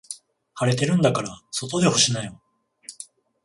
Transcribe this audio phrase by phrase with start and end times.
[0.55, 2.41] 晴れてるんだから外で干しなよ。